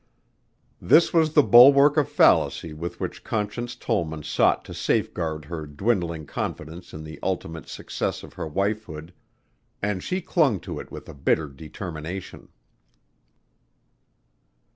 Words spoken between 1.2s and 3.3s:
the bulwark of fallacy with which